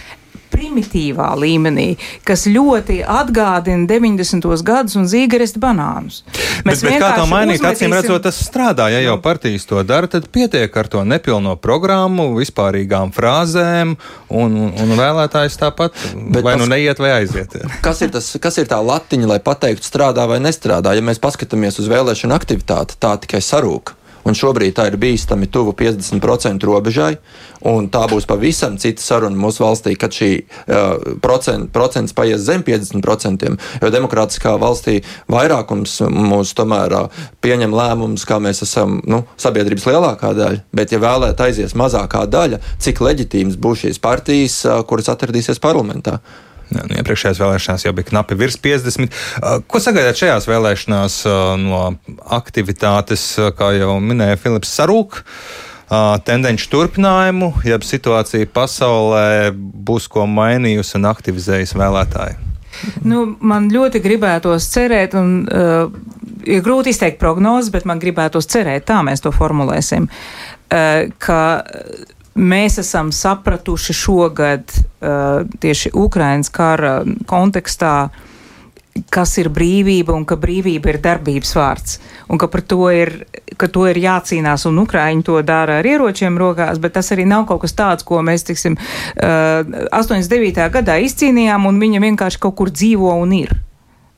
primitīvā 0.56 1.30
līmenī, 1.38 1.88
kas 2.26 2.46
ļoti 2.50 3.02
atgādina 3.04 3.86
90. 3.90 4.48
gadus 4.66 4.96
un 4.98 5.08
zīgaresta 5.10 5.60
banānus. 5.62 6.22
Mēs 6.66 6.82
bet, 6.82 6.96
bet 6.96 7.02
kā 7.02 7.12
to 7.20 7.26
mainīt? 7.30 7.64
Acīm 7.66 7.94
redzot, 7.94 8.24
tas 8.24 8.38
strādā. 8.40 8.88
Ja 8.92 9.02
jau 9.04 9.18
partijas 9.22 9.68
to 9.68 9.82
dara, 9.86 10.08
tad 10.10 10.30
pietiek 10.32 10.72
ar 10.76 10.88
to 10.90 11.02
nepilno 11.06 11.56
programmu, 11.60 12.30
vispārīgām 12.38 13.12
frāzēm, 13.16 13.96
un, 14.40 14.56
un 14.72 14.96
vēlētājs 14.96 15.60
tāpat 15.60 15.96
bet 16.14 16.42
vai 16.46 16.56
nu 16.56 16.64
tas, 16.64 16.64
nu 16.64 16.70
neiet 16.72 17.02
vai 17.02 17.12
aiziet. 17.20 17.58
Kas 17.84 18.02
ir, 18.06 18.14
tas, 18.14 18.32
kas 18.42 18.58
ir 18.62 18.70
tā 18.70 18.80
latiņa, 18.82 19.30
lai 19.34 19.40
pateiktu, 19.44 19.86
strādā 19.86 20.26
vai 20.30 20.40
nestrādā? 20.44 20.96
Ja 20.96 21.04
mēs 21.04 21.22
paskatāmies 21.22 21.80
uz 21.82 21.90
vēlēšanu 21.92 22.36
aktivitāti, 22.36 22.98
tā 23.02 23.16
tikai 23.22 23.44
sarūk 23.44 23.96
un 24.26 24.36
šobrīd 24.36 24.74
tā 24.76 24.88
ir 24.90 24.98
bīstami 25.00 25.48
tuvu 25.52 25.74
50% 25.78 26.66
robežai. 26.66 27.16
Tā 27.92 28.02
būs 28.10 28.26
pavisam 28.28 28.76
cita 28.78 29.02
saruna 29.02 29.38
mūsu 29.38 29.64
valstī, 29.64 29.94
kad 29.98 30.14
šī 30.14 30.30
uh, 30.38 31.16
procent, 31.22 31.70
procents 31.74 32.14
paies 32.16 32.44
zem 32.46 32.64
50%. 32.66 33.54
Jo 33.82 33.92
demokrātiskā 33.94 34.54
valstī 34.60 34.98
vairākums 35.32 35.98
mūs 36.10 36.54
tomēr 36.58 36.96
uh, 36.98 37.22
pieņem 37.42 37.74
lēmumus, 37.74 38.26
kā 38.28 38.38
mēs 38.42 38.62
esam 38.66 39.00
nu, 39.08 39.22
sabiedrības 39.40 39.88
lielākā 39.90 40.34
daļa. 40.36 40.64
Bet, 40.76 40.94
ja 40.94 41.02
vēlēt 41.02 41.42
aizies 41.46 41.76
mazākā 41.78 42.26
daļa, 42.30 42.60
cik 42.82 43.02
leģitīmas 43.06 43.58
būs 43.58 43.86
šīs 43.86 44.02
partijas, 44.02 44.60
uh, 44.66 44.82
kuras 44.86 45.10
atradīsies 45.14 45.62
parlamentā? 45.62 46.20
Nu, 46.74 46.82
iepriekšējās 46.98 47.38
vēlēšanās 47.42 47.86
jau 47.86 47.92
bija 47.94 48.10
knapi 48.10 48.38
virs 48.38 48.58
50. 48.62 49.14
Ko 49.70 49.80
sagaidāt 49.82 50.18
šajās 50.18 50.48
vēlēšanās 50.50 51.20
no 51.62 51.84
aktivitātes, 52.38 53.28
kā 53.58 53.70
jau 53.78 53.96
minēja 54.02 54.40
Filips 54.42 54.74
Sarūks? 54.78 55.24
tendenci 56.26 56.66
turpinājumu, 56.66 57.52
ja 57.62 57.78
situācija 57.78 58.48
pasaulē 58.50 59.52
būs 59.54 60.08
ko 60.10 60.26
mainījusi 60.26 60.96
un 60.98 61.06
aktivizējusi 61.12 61.78
vēlētāji? 61.78 62.34
Nu, 63.06 63.22
man 63.40 63.70
ļoti 63.72 64.02
gribētos 64.04 64.66
cerēt, 64.72 65.14
un 65.16 65.46
uh, 65.46 65.86
ir 66.44 66.64
grūti 66.66 66.92
izteikt 66.92 67.20
prognozes, 67.22 67.70
bet 67.72 67.86
man 67.88 68.02
gribētos 68.02 68.50
cerēt, 68.50 68.88
tā 68.90 68.98
mēs 69.06 69.22
to 69.24 69.32
formulēsim, 69.32 70.08
uh, 70.10 71.06
ka 71.22 71.40
Mēs 72.36 72.76
esam 72.82 73.12
sapratuši 73.16 73.94
šogad 73.96 74.72
uh, 74.76 75.44
tieši 75.60 75.94
Ukrainas 75.96 76.50
kara 76.52 76.98
kontekstā, 77.26 78.08
kas 79.12 79.34
ir 79.40 79.48
brīvība 79.52 80.12
un 80.16 80.24
ka 80.28 80.36
brīvība 80.40 80.92
ir 80.92 80.98
darbības 81.04 81.52
vārds. 81.56 81.98
Un 82.28 82.40
ka 82.40 82.48
par 82.52 82.62
to 82.68 82.88
ir, 82.92 83.12
ka 83.56 83.68
to 83.72 83.86
ir 83.88 84.00
jācīnās, 84.00 84.66
un 84.68 84.82
Ukraiņi 84.84 85.24
to 85.24 85.40
dara 85.48 85.80
ar 85.80 85.88
ieročiem 85.88 86.36
rokās, 86.40 86.80
bet 86.80 86.96
tas 86.96 87.12
arī 87.16 87.24
nav 87.28 87.46
kaut 87.48 87.64
kas 87.64 87.76
tāds, 87.76 88.04
ko 88.04 88.20
mēs, 88.24 88.44
tiksim, 88.48 88.76
uh, 88.76 89.88
89. 89.96 90.68
gadā 90.76 90.98
izcīnījām, 91.08 91.68
un 91.68 91.80
viņa 91.80 92.04
vienkārši 92.04 92.42
kaut 92.42 92.56
kur 92.60 92.72
dzīvo 92.72 93.16
un 93.22 93.32
ir. 93.40 93.56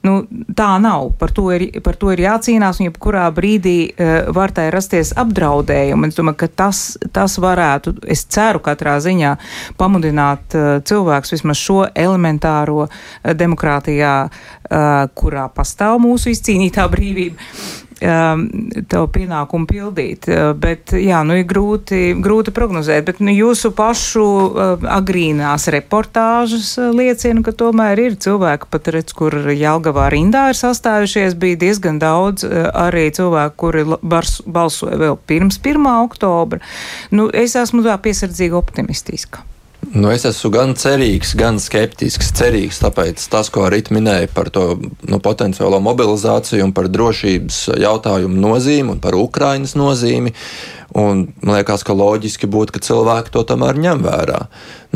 Nu, 0.07 0.21
tā 0.55 0.69
nav. 0.78 1.09
Par 1.19 1.33
to, 1.35 1.49
ir, 1.50 1.81
par 1.83 1.97
to 1.99 2.12
ir 2.14 2.23
jācīnās, 2.23 2.78
un 2.78 2.87
jebkurā 2.87 3.25
brīdī 3.35 3.76
uh, 3.90 4.31
var 4.35 4.55
tai 4.55 4.69
rasties 4.71 5.11
apdraudējumi. 5.19 6.11
Es 6.12 6.19
domāju, 6.19 6.38
ka 6.45 6.49
tas, 6.62 6.83
tas 7.14 7.35
varētu, 7.43 7.97
es 8.07 8.23
ceru, 8.31 8.62
katrā 8.62 8.99
ziņā 9.02 9.35
pamudināt 9.81 10.55
uh, 10.55 10.69
cilvēkus 10.87 11.35
vismaz 11.35 11.59
šo 11.59 11.81
elementāro 11.90 12.87
uh, 12.87 12.93
demokrātijā, 13.35 14.14
uh, 14.28 14.87
kurā 15.19 15.49
pastāv 15.55 15.99
mūsu 16.07 16.31
izcīnītā 16.31 16.87
brīvība 16.95 17.50
tev 17.99 19.09
pienākumu 19.14 19.67
pildīt. 19.69 20.28
Uh, 20.31 20.52
bet, 20.59 20.93
jā, 20.95 21.23
nu 21.26 21.38
ir 21.40 21.47
grūti, 21.49 22.14
grūti 22.23 22.55
prognozēt, 22.55 23.07
bet 23.09 23.23
nu, 23.25 23.33
jūsu 23.35 23.73
pašu 23.76 24.25
uh, 24.25 24.87
agrīnās 24.99 25.69
reportāžas 25.75 26.71
uh, 26.78 26.93
liecina, 26.95 27.43
ka 27.47 27.55
tomēr 27.59 28.05
ir 28.07 28.19
cilvēki, 28.23 28.71
pat 28.71 28.93
redz, 28.95 29.14
kur 29.19 29.35
Jelgavā 29.50 30.09
rindā 30.14 30.49
ir 30.52 30.59
sastājušies, 30.59 31.37
bija 31.38 31.59
diezgan 31.67 31.99
daudz 32.02 32.47
arī 32.49 33.09
cilvēku, 33.14 33.57
kuri 33.59 33.85
bars, 34.02 34.38
balsoja 34.47 34.99
vēl 35.00 35.19
pirms 35.28 35.59
1. 35.61 35.87
oktobra. 36.07 36.62
Nu, 37.11 37.28
es 37.35 37.57
esmu 37.59 37.83
tā 37.87 37.99
piesardzīga 38.02 38.59
optimistiska. 38.59 39.43
Nu, 39.88 40.11
es 40.12 40.26
esmu 40.28 40.50
gan 40.52 40.75
cerīgs, 40.76 41.30
gan 41.38 41.57
skeptisks. 41.62 42.28
Cerīgs, 42.37 42.80
tāpēc 42.83 43.23
tas, 43.33 43.49
ko 43.52 43.64
Rīta 43.73 43.95
minēja 43.97 44.28
par 44.35 44.50
to 44.52 44.64
nu, 45.09 45.21
potenciālo 45.25 45.78
mobilizāciju 45.80 46.66
un 46.66 46.75
par 46.76 46.90
drošības 46.92 47.62
jautājumu 47.80 48.37
nozīmi 48.42 48.92
un 48.97 49.00
par 49.00 49.16
Ukrainas 49.16 49.73
nozīmi. 49.78 50.35
Un 50.97 51.26
man 51.45 51.59
liekas, 51.59 51.83
ka 51.85 51.92
loģiski 51.92 52.49
būtu, 52.49 52.73
ka 52.73 52.80
cilvēki 52.80 53.33
to 53.35 53.42
tomēr 53.45 53.76
ņem 53.76 54.00
vērā. 54.07 54.38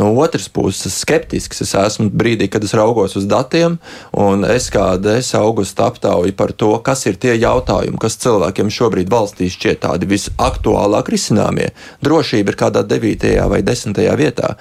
No 0.01 0.07
otras 0.17 0.47
puses, 0.49 0.95
skeptisks 1.03 1.61
es 1.67 1.75
esmu 1.77 2.09
brīdī, 2.09 2.49
kad 2.49 2.65
es 2.65 2.73
raugos 2.73 3.13
uz 3.21 3.27
datiem, 3.29 3.77
un 4.17 4.47
es 4.49 4.71
kāda 4.73 5.19
es 5.21 5.35
augusta 5.37 5.91
aptauju 5.91 6.33
par 6.39 6.55
to, 6.57 6.71
kas 6.81 7.05
ir 7.11 7.21
tie 7.21 7.37
jautājumi, 7.37 8.01
kas 8.01 8.17
cilvēkiem 8.25 8.73
šobrīd 8.73 9.13
valstī 9.13 9.51
šķiet 9.53 9.83
tādi 9.85 10.09
visaktuālāk 10.15 11.13
risināmie. 11.13 11.69
Drošība 12.01 12.55
ir 12.55 12.61
kādā 12.65 12.87
9. 12.89 13.37
vai 13.53 13.61
10. 13.61 14.03
vietā. 14.17 14.55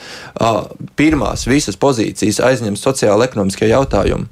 Pirmās 0.99 1.47
visas 1.47 1.79
pozīcijas 1.79 2.43
aizņem 2.51 2.75
sociāla-ekonomiskie 2.75 3.71
jautājumi. 3.71 4.27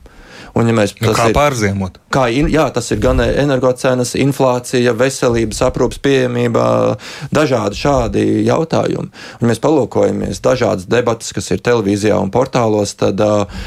Un, 0.58 0.70
ja 0.70 0.76
mēs, 0.76 0.96
nu, 1.02 1.14
kā 1.18 1.30
ir, 1.30 1.36
pārziemot? 1.38 2.00
Kā, 2.14 2.26
jā, 2.32 2.66
tas 2.74 2.90
ir 2.94 3.02
gan 3.04 3.22
energocenas, 3.26 4.16
inflācija, 4.20 4.96
veselības 4.98 5.62
aprūpas 5.68 6.02
pieejamība, 6.06 6.64
dažādi 7.36 7.80
šādi 7.80 8.26
jautājumi. 8.48 9.12
Un, 9.40 9.52
mēs 9.52 9.62
palūkojamies 9.64 10.44
dažādas 10.46 10.90
debatas, 10.90 11.34
kas 11.36 11.52
ir 11.54 11.64
televīzijā 11.66 12.18
un 12.20 12.34
portālos, 12.34 12.96
tad 13.00 13.22
uh, 13.24 13.64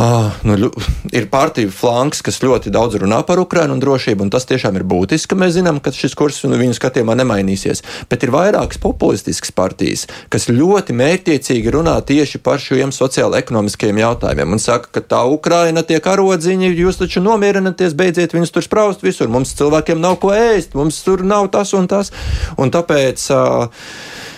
Ah, 0.00 0.32
nu, 0.42 0.70
ir 1.12 1.26
partiju 1.28 1.68
flanks, 1.76 2.22
kas 2.24 2.38
ļoti 2.40 2.70
daudz 2.72 2.94
runā 3.02 3.18
par 3.28 3.36
Ukrajinu 3.42 3.74
un 3.76 3.82
drošību, 3.82 4.24
un 4.24 4.30
tas 4.32 4.46
tiešām 4.48 4.78
ir 4.78 4.84
būtiski. 4.88 5.36
Mēs 5.36 5.58
zinām, 5.58 5.76
ka 5.84 5.92
šis 5.92 6.16
kurs 6.16 6.38
nu, 6.48 6.56
viņu 6.56 6.78
skatījumā 6.78 7.18
nemainīsies. 7.20 7.82
Bet 8.08 8.24
ir 8.24 8.32
vairākas 8.32 8.80
populistiskas 8.80 9.52
partijas, 9.52 10.06
kas 10.32 10.48
ļoti 10.48 10.96
mērķiecīgi 10.96 11.74
runā 11.76 11.98
tieši 12.08 12.40
par 12.40 12.64
šiem 12.64 12.94
sociālo-ekonomiskiem 12.96 14.00
jautājumiem 14.00 14.56
un 14.56 14.64
saka, 14.64 14.88
ka 14.96 15.04
tā 15.04 15.20
Ukraina 15.28 15.84
tiek 15.84 16.08
arodziņi, 16.14 16.72
jūs 16.80 17.02
taču 17.02 17.20
nomierināties, 17.26 17.92
beidziet 17.92 18.32
viņus 18.32 18.56
tur 18.56 18.64
spraust 18.64 19.04
visur. 19.04 19.28
Mums 19.28 19.52
cilvēkiem 19.60 20.00
nav 20.00 20.16
ko 20.24 20.32
ēst, 20.32 20.80
mums 20.80 21.04
tur 21.04 21.28
nav 21.28 21.52
tas 21.52 21.76
un 21.76 21.92
tas. 21.92 22.08
Un 22.56 22.72
tāpēc. 22.72 23.28
Uh, 23.36 24.28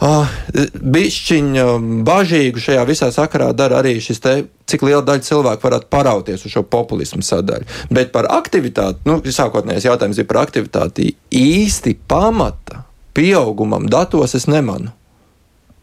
Uh, 0.00 0.28
Bišķiņa 0.80 1.64
bažīgu 2.08 2.62
šajā 2.64 2.84
visā 2.88 3.10
sakarā 3.12 3.50
dara 3.52 3.82
arī 3.82 3.98
šis 4.00 4.22
te, 4.24 4.32
cik 4.70 4.86
liela 4.86 5.02
daļa 5.04 5.26
cilvēku 5.26 5.66
varētu 5.66 5.90
parauties 5.92 6.46
uz 6.48 6.54
šo 6.54 6.62
populismu 6.64 7.20
sadaļu. 7.26 7.68
Bet 7.92 8.08
par 8.14 8.30
aktivitāti, 8.32 9.04
nu, 9.04 9.18
sākotnējais 9.20 9.90
jautājums 9.90 10.22
ir 10.22 10.28
par 10.30 10.40
aktivitāti 10.46 11.10
īsti 11.36 11.98
pamata 12.08 12.86
pieaugumam 13.12 13.90
datos 13.92 14.38
es 14.38 14.48
nemanu. 14.48 14.94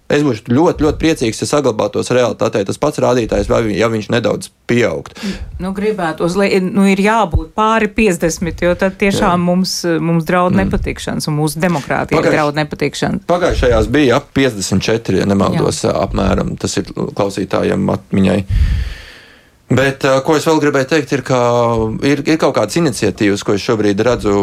Es 0.08 0.22
būšu 0.24 0.54
ļoti, 0.56 0.86
ļoti 0.86 1.00
priecīgs, 1.02 1.42
ja 1.44 1.48
saglabātos 1.50 2.08
realitātē 2.16 2.62
tas 2.68 2.80
pats 2.80 3.02
rādītājs, 3.04 3.50
vai 3.52 3.60
ja 3.76 3.90
viņš 3.92 4.08
nedaudz 4.14 4.48
pieaugtu. 4.70 5.20
Nu, 5.60 5.74
gribētos, 5.76 6.38
lai 6.40 6.48
nu, 6.64 6.86
ir 6.88 7.02
jābūt 7.04 7.52
pāri 7.58 7.90
50, 7.92 8.64
jo 8.64 8.76
tad 8.80 8.96
tiešām 9.02 9.36
Jā. 9.36 9.44
mums, 9.50 9.74
mums 9.84 10.28
draud 10.28 10.56
mm. 10.56 10.64
nepatikšanas, 10.64 11.28
un 11.28 11.36
mūsu 11.42 11.60
demokrātija 11.60 12.22
Pagājuš, 12.22 12.38
draud 12.38 12.62
nepatikšanas. 12.62 13.26
Pagājušajās 13.28 13.92
bija 13.92 14.22
ap 14.22 14.32
54, 14.38 15.20
ja 15.20 15.28
nemaldos, 15.28 15.84
Jā. 15.84 15.92
apmēram 16.06 16.56
tas 16.62 16.80
ir 16.80 16.88
klausītājiem 16.96 17.92
atmiņai. 17.98 18.40
Bet, 19.67 20.05
ko 20.24 20.38
es 20.39 20.45
vēl 20.47 20.62
gribēju 20.63 20.88
teikt, 20.88 21.12
ir, 21.12 21.21
ka 21.27 21.38
ir, 22.07 22.21
ir 22.24 22.38
kaut 22.39 22.53
kādas 22.55 22.77
iniciatīvas, 22.79 23.41
ko 23.43 23.51
es 23.57 23.63
šobrīd 23.65 24.00
redzu, 24.00 24.36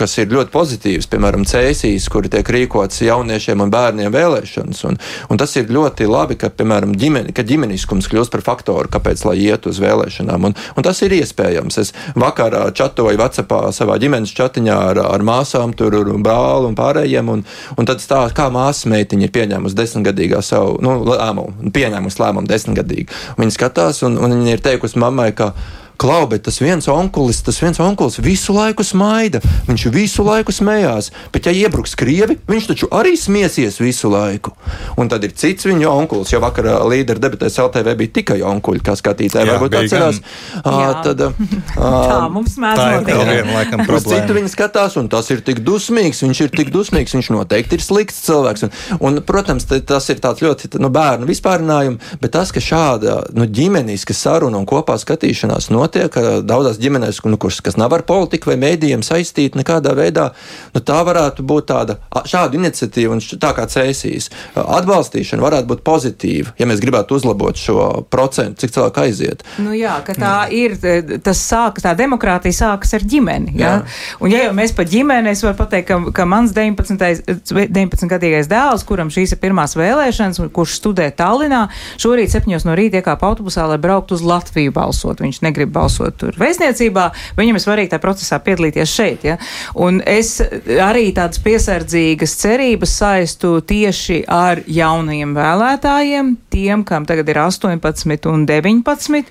kas 0.00 0.14
ir 0.16 0.30
ļoti 0.32 0.48
pozitīvas. 0.54 1.08
Piemēram, 1.12 1.42
cēsīs, 1.44 2.06
kuri 2.08 2.30
tiek 2.32 2.48
rīkots 2.56 3.02
jauniešiem 3.04 3.60
un 3.60 3.72
bērniem 3.74 4.14
vēlēšanas. 4.14 4.80
Un, 4.88 4.96
un 5.28 5.40
tas 5.42 5.52
ir 5.60 5.68
ļoti 5.76 6.08
labi, 6.08 6.38
ka, 6.40 6.48
piemēram, 6.48 6.94
ģimeni, 6.96 7.34
ka 7.36 7.44
ģimeniskums 7.44 8.08
kļūst 8.08 8.32
par 8.32 8.44
faktoru, 8.46 8.88
kāpēc 8.94 9.26
lai 9.28 9.34
iet 9.44 9.68
uz 9.68 9.82
vēlēšanām. 9.84 10.48
Un, 10.48 10.56
un 10.56 10.88
tas 10.88 11.04
ir 11.04 11.12
iespējams. 11.18 11.76
Es 11.84 11.92
vakarā 12.16 12.64
čatoju 12.72 13.20
Vācijā 13.20 13.60
savā 13.76 14.00
ģimenes 14.00 14.32
chatiņā 14.40 14.78
ar, 14.94 15.02
ar 15.04 15.26
māsām, 15.26 15.76
tur 15.76 15.98
un 16.00 16.24
brāli 16.24 16.70
un 16.70 16.80
pārējiem. 16.80 17.34
Un, 17.34 17.44
un 17.76 17.92
tad 17.92 18.00
stāsta, 18.00 18.32
kā 18.40 18.48
māsas 18.48 18.88
meitiņa 18.88 19.28
ir 19.28 19.36
pieņēmusi 19.36 19.80
desmitgadīgā 19.84 20.40
savu 20.40 20.80
nu, 20.80 20.96
lēmumu, 21.12 21.68
pieņēmusi 21.76 22.24
lēmumu 22.24 22.48
desmitgadīgi. 22.48 23.20
Viņi 23.36 23.58
skatās 23.60 24.00
un, 24.08 24.16
un 24.16 24.45
viņa 24.46 24.54
ir 24.54 24.62
teikusi 24.62 25.00
mammai, 25.02 25.32
ka 25.34 25.50
Klau, 25.96 26.26
bet 26.28 26.44
tas 26.44 26.58
viens 26.60 26.84
onkulis, 26.92 27.38
tas 27.44 27.56
viens 27.62 27.78
onkulis 27.80 28.18
visu 28.20 28.52
laiku 28.52 28.84
smaida, 28.84 29.40
viņš 29.64 29.86
visu 29.94 30.24
laiku 30.26 30.52
smējās. 30.52 31.08
Bet, 31.32 31.48
ja 31.48 31.54
iebruks 31.56 31.96
krievi, 31.96 32.36
viņš 32.48 32.66
taču 32.68 32.88
arī 32.92 33.14
smiesies 33.16 33.78
visu 33.80 34.10
laiku. 34.12 34.52
Un 35.00 35.08
tad 35.08 35.24
ir 35.24 35.32
cits 35.36 35.64
viņa 35.64 35.88
onkulis, 35.88 36.34
jo 36.34 36.40
vakar 36.44 36.68
līderu 36.90 37.22
debatēs 37.22 37.56
LTV 37.62 37.94
bija 38.02 38.14
tikai 38.20 38.38
onkuļi, 38.44 38.82
kā 38.84 38.96
skatītāji. 38.98 39.48
Varbūt 39.54 39.78
atcerās. 39.80 40.20
Uh, 40.60 40.92
tad, 41.06 41.24
uh, 41.24 41.56
tā 42.12 42.20
mums 42.34 42.58
mēdz 42.60 43.08
notikt. 43.08 43.88
Uz 43.96 44.08
citu 44.10 44.36
viņi 44.36 44.52
skatās, 44.52 44.98
un 45.00 45.08
tas 45.12 45.32
ir 45.32 45.40
tik 45.46 45.64
dusmīgs, 45.64 46.20
viņš 46.26 46.44
ir 46.44 46.54
tik 46.60 46.74
dusmīgs, 46.74 47.16
viņš 47.16 47.32
noteikti 47.38 47.80
ir 47.80 47.86
slikts 47.86 48.20
cilvēks. 48.28 48.66
Un, 48.68 48.76
un 49.00 49.22
protams, 49.24 49.64
tas 49.64 50.12
ir 50.12 50.20
tāds 50.20 50.44
ļoti 50.44 50.74
nu, 50.82 50.92
bērnu 50.92 51.28
vispārinājums, 51.28 52.14
bet 52.20 52.36
tas, 52.36 52.52
ka 52.52 52.60
šāda 52.60 53.18
nu, 53.36 53.48
ģimeniska 53.48 54.16
saruna 54.16 54.60
un 54.60 54.68
kopā 54.68 54.98
skatīšanās 55.00 55.70
notiek, 55.72 55.85
notiek 55.86 56.18
daudzās 56.46 56.80
ģimenēs, 56.82 57.22
nu, 57.26 57.38
kuras, 57.40 57.62
kas 57.64 57.78
nav 57.80 57.94
ar 57.96 58.04
politiku 58.08 58.52
vai 58.52 58.58
mēdījiem 58.60 59.04
saistīti 59.06 59.60
nekādā 59.60 59.94
veidā. 59.96 60.30
Nu, 60.74 60.82
tā 60.84 60.98
varētu 61.06 61.44
būt 61.46 61.68
tāda 61.70 61.98
šāda 62.26 62.58
iniciatīva, 62.58 63.16
un 63.16 63.22
tā 63.22 63.52
kā 63.56 63.66
cēsīs 63.70 64.28
atbalstīšana 64.56 65.44
varētu 65.44 65.70
būt 65.70 65.84
pozitīva, 65.86 66.54
ja 66.58 66.68
mēs 66.68 66.82
gribētu 66.82 67.16
uzlabot 67.18 67.58
šo 67.60 67.86
procentu, 68.10 68.62
cik 68.62 68.74
cilvēku 68.76 69.02
aiziet. 69.04 69.44
Nu, 69.62 69.74
jā, 69.76 69.96
ka 70.06 70.16
tā 70.18 70.34
ir, 70.54 70.76
tas 71.24 71.40
sākas, 71.42 71.86
tā 71.86 71.94
demokrātija 71.98 72.56
sākas 72.56 72.94
ar 72.96 73.06
ģimeni. 73.06 73.56
Jā? 73.60 73.72
Jā. 73.76 73.96
Un 74.22 74.32
ja 74.32 74.44
jau 74.46 74.54
mēs 74.56 74.74
par 74.76 74.88
ģimeni, 74.90 75.32
es 75.32 75.44
varu 75.44 75.58
pateikt, 75.60 75.88
ka, 75.90 75.98
ka 76.16 76.28
mans 76.28 76.54
19. 76.56 77.36
19 77.56 78.10
gadīgais 78.10 78.50
dēls, 78.50 78.84
kuram 78.88 79.10
šīs 79.12 79.36
ir 79.36 79.42
pirmās 79.42 79.76
vēlēšanas, 79.78 80.40
kurš 80.54 80.78
studē 80.80 81.10
Tallinā, 81.16 81.66
šorīt 82.02 82.32
7 82.34 82.66
no 82.66 82.76
rīta 82.78 83.00
iekāpa 83.00 83.30
autobusā, 83.30 83.66
lai 83.70 83.78
brauktu 83.82 84.16
uz 84.16 84.24
Latviju 84.26 84.74
balsot. 84.76 85.22
Viņš 85.24 85.42
negrib 85.44 85.75
balsot 85.76 86.16
tur 86.20 86.38
vēstniecībā, 86.40 87.06
viņam 87.38 87.58
ir 87.58 87.64
svarīgi 87.64 87.92
tajā 87.92 88.02
procesā 88.02 88.40
piedalīties 88.44 88.96
šeit. 88.96 89.26
Ja? 89.28 89.36
Un 89.74 90.00
es 90.06 90.38
arī 90.40 91.10
tādas 91.16 91.42
piesardzīgas 91.44 92.36
cerības 92.40 92.96
saistu 93.02 93.58
tieši 93.66 94.22
ar 94.32 94.64
jaunajiem 94.66 95.36
vēlētājiem, 95.36 96.34
tiem, 96.52 96.84
kam 96.88 97.06
tagad 97.08 97.28
ir 97.32 97.44
18 97.44 98.32
un 98.32 98.48
19 98.48 99.24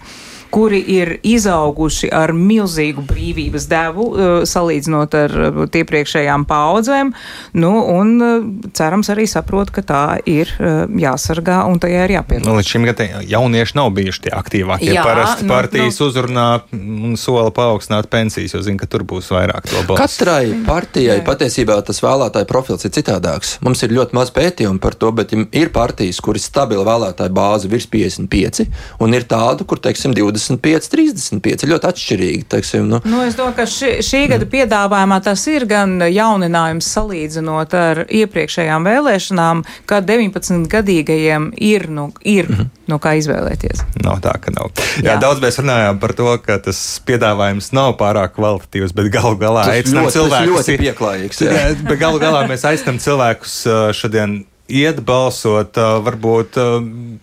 kuri 0.55 0.79
ir 0.95 1.17
izauguši 1.25 2.09
ar 2.15 2.31
milzīgu 2.35 3.03
brīvības 3.09 3.67
devu, 3.67 4.05
uh, 4.13 4.35
salīdzinot 4.47 5.17
ar 5.19 5.35
uh, 5.35 5.57
iepriekšējām 5.67 6.45
paudzēm. 6.47 7.11
Nu, 7.59 7.73
un 7.91 8.13
uh, 8.23 8.45
cerams 8.77 9.11
arī 9.11 9.27
saprot, 9.27 9.73
ka 9.75 9.83
tā 9.85 10.03
ir 10.29 10.51
jāsargā 10.55 11.57
un 11.67 11.79
tajā 11.81 12.05
ir 12.07 12.13
jāpiedalās. 12.15 12.47
Nu, 12.47 12.55
līdz 12.59 12.71
šim 12.71 12.85
gadam 12.87 13.25
jaunieši 13.27 13.77
nav 13.77 13.91
bijuši 13.97 14.23
tie 14.25 14.33
aktīvākie. 14.37 14.91
Jā, 14.95 15.03
Parasti 15.05 15.45
nu, 15.45 15.51
partijas 15.51 15.99
nu, 15.99 16.07
uzrunā 16.07 16.47
un 16.75 17.17
sola 17.19 17.51
paaugstināt 17.55 18.07
pensijas, 18.11 18.55
jo 18.55 18.61
zina, 18.65 18.79
ka 18.81 18.89
tur 18.91 19.03
būs 19.07 19.31
vairāk 19.33 19.67
to 19.67 19.81
balsu. 19.89 19.99
Katrai 19.99 20.53
partijai 20.67 21.19
patiesībā 21.25 21.77
tas 21.87 21.99
vēlētāju 22.05 22.49
profils 22.49 22.87
ir 22.87 22.93
citādāks. 22.95 23.57
Mums 23.65 23.83
ir 23.85 23.95
ļoti 23.95 24.17
maz 24.17 24.31
pētījumu 24.35 24.81
par 24.83 24.95
to, 24.99 25.11
bet 25.15 25.33
ir 25.35 25.73
partijas, 25.75 26.21
kuras 26.23 26.47
stabila 26.47 26.85
vēlētāju 26.87 27.35
bāze 27.35 27.71
virs 27.71 27.89
55, 27.91 28.65
un 29.03 29.17
ir 29.17 29.27
tādu, 29.29 29.67
kur, 29.67 29.81
teiksim, 29.83 30.15
20. 30.15 30.44
25, 30.49 30.89
35. 30.91 31.65
Ļoti 31.69 31.89
atšķirīgi. 31.89 32.45
Teiksim, 32.51 32.87
nu. 32.89 32.99
Nu, 33.07 33.21
es 33.25 33.37
domāju, 33.37 33.57
ka 33.59 33.65
ši, 33.69 33.91
šī 34.05 34.21
gada 34.31 34.47
piedāvājumā 34.49 35.19
tas 35.25 35.43
ir 35.51 35.65
gan 35.69 35.97
jauninājums 36.03 36.89
salīdzinot 36.95 37.75
ar 37.79 38.03
iepriekšējām 38.05 38.87
vēlēšanām, 38.89 39.65
kad 39.89 40.07
19 40.09 40.69
gadīgajiem 40.71 41.51
ir, 41.57 41.87
nu, 41.89 42.09
ir 42.21 42.49
mm 42.49 42.55
-hmm. 42.55 42.71
no 42.91 42.99
kā 43.01 43.15
izvēlēties. 43.19 43.85
Nav 44.03 44.21
tā, 44.25 44.35
ka 44.41 44.53
nav. 44.55 44.71
Jā, 45.01 45.15
Jā. 45.15 45.19
daudz 45.21 45.41
mēs 45.41 45.59
runājām 45.61 45.99
par 45.99 46.13
to, 46.13 46.37
ka 46.45 46.57
tas 46.57 46.81
piedāvājums 47.05 47.71
nav 47.73 47.95
pārāk 47.99 48.35
kvalitatīvs, 48.37 48.93
bet 48.93 49.11
galu 49.11 49.37
galā 49.37 49.67
aicinām 49.69 50.09
cilvēkus. 50.09 50.57
Tas 50.57 50.67
ļoti 50.67 50.77
pieklājīgs. 50.83 51.41
Jā. 51.41 51.51
Jā, 51.51 51.75
bet 51.83 51.99
galu 51.99 52.19
galā 52.19 52.47
mēs 52.47 52.65
aicinām 52.65 52.99
cilvēkus 52.99 53.63
šodien 53.93 54.43
iet 54.67 55.01
balsot, 55.05 55.77
varbūt 56.05 56.59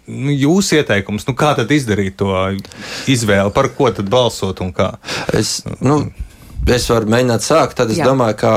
nu, 0.07 0.35
jūsu 0.35 0.81
ieteikums, 0.81 1.27
nu, 1.29 1.37
kā 1.39 1.55
tad 1.59 1.73
izdarīt 1.75 2.19
to 2.21 2.35
izvēli, 3.11 3.55
par 3.55 3.73
ko 3.77 3.91
tad 3.95 4.11
balsot 4.13 4.63
un 4.65 4.71
kā? 4.77 4.93
Es, 5.35 5.61
nu, 5.83 6.05
es 6.71 6.87
varu 6.91 7.11
mēģināt 7.11 7.45
sākt, 7.45 7.77
tad 7.81 7.91
es 7.91 7.99
Jā. 7.99 8.07
domāju, 8.11 8.39
ka 8.43 8.53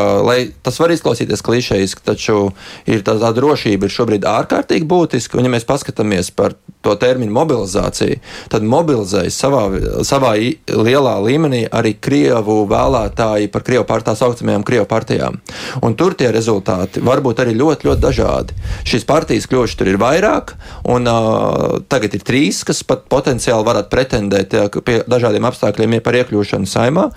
tas 0.65 0.77
var 0.81 0.93
izklausīties 0.93 1.43
klišejiski, 1.45 2.05
taču 2.05 2.51
ir 2.89 3.01
tā, 3.05 3.17
tā 3.21 3.31
drošība 3.35 3.87
ir 3.87 3.95
šobrīd 3.95 4.27
ārkārtīgi 4.29 4.87
būtiska. 4.89 5.39
Un, 5.39 5.47
ja 5.47 5.55
mēs 5.55 5.67
paskatāmies 5.67 6.29
par 6.35 6.57
to 6.85 6.95
terminu 7.01 7.33
mobilizācija, 7.35 8.19
tad 8.51 8.65
mobilizējas 8.69 9.39
savā, 9.41 9.63
savā 10.07 10.33
lielā 10.69 11.15
līmenī 11.25 11.65
arī 11.73 11.95
Krievu 12.01 12.61
vēlētāji 12.69 13.49
par 13.53 13.65
Krievu 13.65 13.87
par 13.89 14.05
tā 14.05 14.15
saucamajām 14.17 14.65
Krievu 14.67 14.87
partijām. 14.89 15.39
Un 15.85 15.97
tur 15.97 16.15
tie 16.17 16.31
rezultāti 16.33 17.03
var 17.05 17.23
būt 17.25 17.41
arī 17.43 17.55
ļoti, 17.57 17.89
ļoti 17.89 18.03
dažādi. 18.03 18.57
Šīs 18.87 19.07
partijas 19.07 19.49
kļuvuši 19.49 19.79
tur 19.79 19.91
ir 19.91 19.99
vairāk, 20.01 20.55
un 20.91 21.09
uh, 21.09 21.77
tagad 21.91 22.17
ir 22.17 22.25
trīs, 22.25 22.63
kas 22.67 22.83
pat 22.87 23.07
potenciāli 23.11 23.65
varētu 23.67 23.91
pretendēt 23.91 24.55
ja, 24.57 24.67
pie 24.69 25.01
dažādiem 25.09 25.47
apstākļiem 25.49 25.99
par 26.05 26.17
iekļūšanu 26.21 26.69
saimā. 26.69 27.09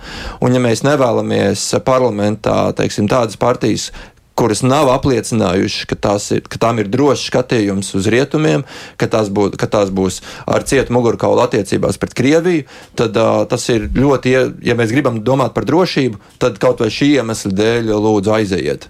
Un, 0.43 0.55
ja 0.55 0.63
mēs 0.63 0.85
nevēlamies 0.87 1.65
parlamentā 1.85 2.69
teiksim, 2.77 3.09
tādas 3.11 3.39
partijas, 3.39 3.89
kuras 4.39 4.61
nav 4.63 4.89
apliecinājušas, 4.93 5.87
ka, 5.89 6.15
ir, 6.35 6.43
ka 6.47 6.61
tām 6.61 6.79
ir 6.79 6.91
drošs 6.91 7.27
skatījums 7.29 7.91
uz 7.99 8.07
rietumiem, 8.11 8.65
ka 8.99 9.09
tās, 9.11 9.31
būs, 9.33 9.57
ka 9.59 9.67
tās 9.71 9.91
būs 9.91 10.21
ar 10.47 10.65
cietu 10.69 10.95
mugurkaulu 10.95 11.43
attiecībās 11.43 11.99
pret 11.99 12.15
Krieviju, 12.19 12.67
tad 12.99 13.17
uh, 13.19 13.43
tas 13.49 13.67
ir 13.73 13.89
ļoti, 13.95 14.35
ja 14.65 14.77
mēs 14.79 14.93
gribam 14.95 15.21
domāt 15.25 15.55
par 15.57 15.67
drošību, 15.69 16.21
tad 16.41 16.61
kaut 16.61 16.83
vai 16.83 16.91
šī 16.93 17.13
iemesla 17.19 17.53
dēļ 17.59 17.93
lūdzu 17.95 18.35
aizejiet. 18.39 18.89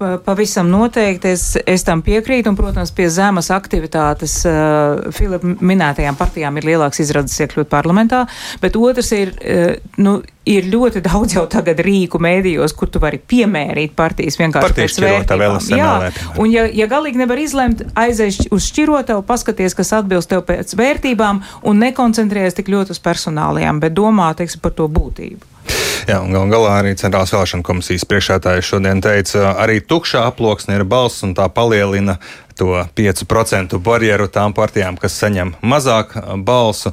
Pavisam 0.00 0.70
noteikti 0.72 1.28
es, 1.28 1.42
es 1.68 1.82
tam 1.84 2.00
piekrītu, 2.00 2.48
un, 2.48 2.56
protams, 2.56 2.88
pie 2.96 3.10
zemes 3.12 3.50
aktivitātes 3.52 4.38
uh, 4.48 5.10
Filipa 5.12 5.50
minētajām 5.60 6.16
partijām 6.16 6.56
ir 6.56 6.70
lielāks 6.70 7.02
izredzes 7.04 7.42
iekļūt 7.44 7.68
parlamentā, 7.68 8.22
bet 8.62 8.78
otrs 8.80 9.12
ir, 9.12 9.34
uh, 9.44 9.74
nu, 10.00 10.14
ir 10.48 10.70
ļoti 10.72 11.02
daudz 11.04 11.36
jau 11.36 11.44
tagad 11.52 11.82
rīku 11.84 12.16
mēdījos, 12.22 12.72
kur 12.80 12.88
tu 12.88 13.02
vari 13.02 13.20
piemērīt 13.20 13.92
partijas 13.98 14.40
vienkārši 14.40 14.70
Partijas 14.70 14.96
pēc 14.96 15.04
vērtībām. 15.04 15.68
Jā, 15.76 15.92
un 16.40 16.48
ja, 16.48 16.64
ja 16.80 16.88
galīgi 16.88 17.20
nevar 17.20 17.44
izlemt, 17.44 17.84
aizies 17.92 18.40
uz 18.48 18.72
šķirotavu, 18.72 19.26
paskaties, 19.28 19.76
kas 19.76 19.92
atbilst 20.00 20.32
tev 20.32 20.46
pēc 20.48 20.72
vērtībām, 20.80 21.44
un 21.68 21.84
nekoncentrējies 21.84 22.56
tik 22.56 22.72
ļoti 22.72 22.96
uz 22.96 23.04
personālajām, 23.04 23.84
bet 23.84 24.00
domā, 24.00 24.32
teiksim, 24.40 24.64
par 24.64 24.72
to 24.80 24.88
būtību. 24.88 25.59
Jā, 26.08 26.18
un 26.24 26.32
gal 26.34 26.48
galā 26.50 26.76
arī 26.80 26.94
Centrālās 26.98 27.32
vēlēšana 27.34 27.66
komisijas 27.66 28.06
priekšētājs 28.08 28.70
šodien 28.72 29.02
teica, 29.04 29.52
arī 29.62 29.80
tukšā 29.84 30.24
aploksne 30.30 30.78
ir 30.78 30.86
balss 30.88 31.24
un 31.26 31.36
tā 31.38 31.46
palielina 31.52 32.16
to 32.58 32.72
5% 32.96 33.78
barjeru 33.80 34.28
tām 34.32 34.56
partijām, 34.56 34.98
kas 35.00 35.16
saņem 35.20 35.54
mazāk 35.62 36.16
balsu. 36.44 36.92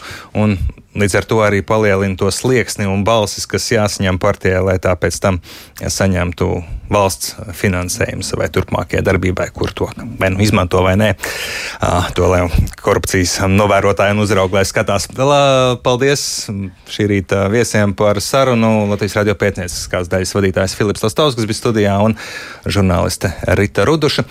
Līdz 0.97 1.17
ar 1.19 1.27
to 1.29 1.41
arī 1.45 1.61
palielina 1.65 2.17
to 2.17 2.31
slieksni 2.33 2.87
un 2.89 3.03
balsis, 3.07 3.45
kas 3.49 3.69
jāsaņem 3.69 4.17
partijai, 4.21 4.63
lai 4.65 4.77
tā 4.81 4.95
pēc 4.97 5.19
tam 5.21 5.41
saņemtu 5.77 6.49
valsts 6.91 7.35
finansējumu 7.57 8.23
savai 8.25 8.47
turpmākajai 8.53 9.03
darbībai, 9.05 9.49
kur 9.55 9.73
to 9.75 9.89
vai 10.19 10.31
nu 10.33 10.41
izmanto 10.43 10.81
vai 10.85 10.95
nē. 10.99 11.09
To 12.17 12.29
lai 12.31 12.41
korupcijas 12.81 13.37
novērotāji 13.51 14.15
un 14.15 14.23
uzraugi 14.23 14.57
lai 14.57 14.63
skatās. 14.67 15.09
Paldies 15.83 16.23
šī 16.93 17.09
rīta 17.11 17.43
viesiem 17.51 17.93
par 17.97 18.21
sarunu. 18.23 18.87
Latvijas 18.91 19.17
radio 19.19 19.35
pētnieciskās 19.37 20.09
daļas 20.11 20.33
vadītājs 20.37 20.77
Filips 20.79 21.03
Lastovs, 21.05 21.37
kas 21.37 21.49
bija 21.49 21.59
studijā, 21.59 21.97
un 22.03 22.15
žurnāliste 22.65 23.33
Rita 23.59 23.85
Ruduša. 23.87 24.25